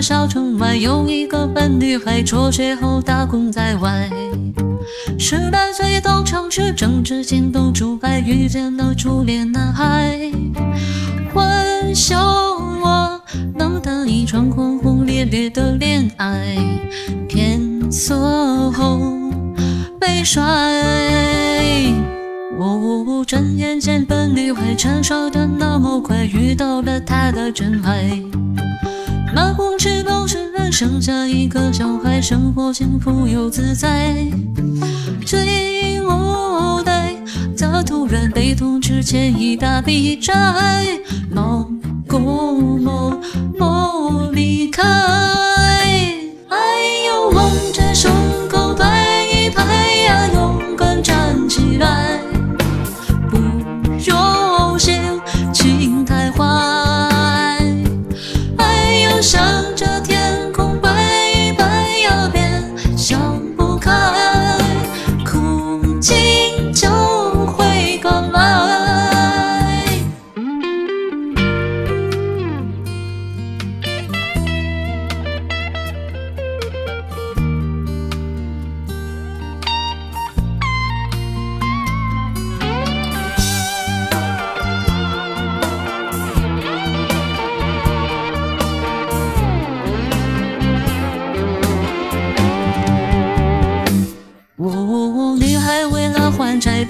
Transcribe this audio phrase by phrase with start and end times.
[0.00, 4.08] 小城外，有一个笨女孩，辍学后打工在外。
[5.18, 10.18] 十八岁都尝试政治行动出来，遇见了初恋男孩。
[11.34, 12.18] 欢笑
[12.82, 13.20] 我
[13.54, 16.56] 能得一场轰轰烈烈的恋爱，
[17.28, 17.60] 天
[17.92, 18.98] 色后
[20.00, 20.42] 被甩。
[22.58, 28.10] 我转眼间，笨女孩成熟的那么快，遇到了她的真爱。
[29.34, 34.26] 马红赤都是人，生下一个小孩，生活幸福又自在。
[35.24, 37.14] 这一无奈，
[37.56, 40.34] 他突然被通知欠一大笔债，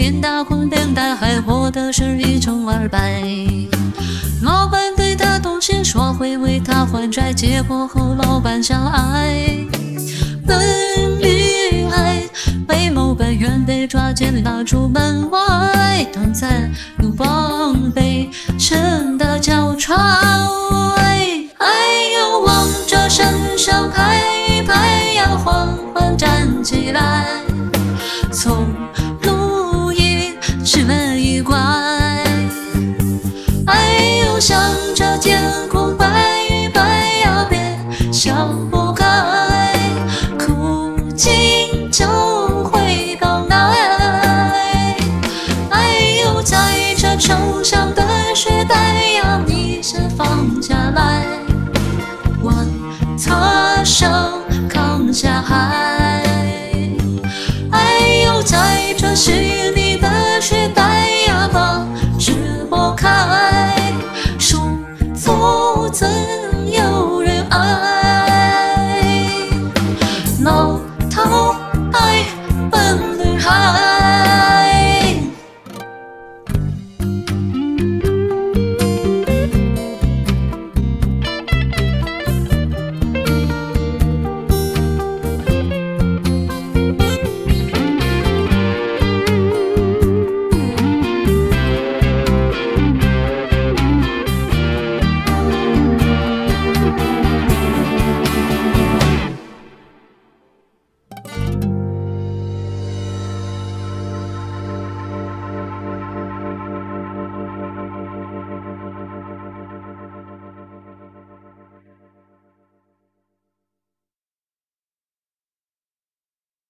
[0.00, 3.22] 边打工边打还活的是一穷二白。
[4.40, 9.58] 老板对她动心，说会为她还债，结果和老板相爱。
[10.46, 10.58] 笨
[11.20, 12.22] 女孩
[12.68, 19.94] 为谋本愿被抓奸拉出门外，躺在怒放被神的脚踹。
[21.58, 21.68] 哎
[22.18, 23.28] 呦，往这身
[23.58, 27.39] 上拍一拍呀，缓缓站起来。
[59.14, 59.49] 需要